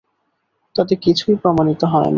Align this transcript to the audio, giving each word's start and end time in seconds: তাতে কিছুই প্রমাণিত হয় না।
তাতে 0.75 0.93
কিছুই 0.95 1.35
প্রমাণিত 1.35 1.81
হয় 1.83 2.03
না। 2.03 2.09